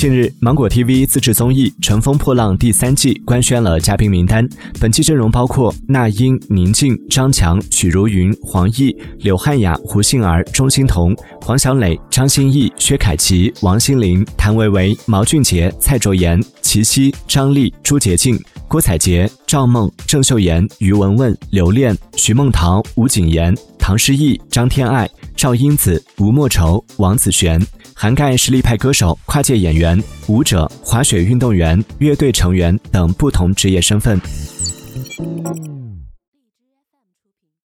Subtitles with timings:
[0.00, 4.48] 近日，芒果 TV 自制综艺《乘风破浪》第三季官宣了嘉宾名单，
[4.80, 25.06] 本期阵容包括那英、宁静、张强、许茹芸、黄奕、柳汉雅、胡杏儿、钟欣桐、黄小磊、张歆艺、薛凯琪、王心凌、谭维维、毛俊杰、蔡卓妍、齐溪、张丽、朱洁静、郭采洁、赵梦、郑秀妍、于文文、刘恋、徐梦桃、吴谨言、唐诗逸、张天爱、
[25.36, 27.60] 赵英子、吴莫愁、王子璇。
[28.02, 34.18] 涵盖实力派歌手、跨界演员、舞者、滑雪运动员、乐队成员等不同职业身份。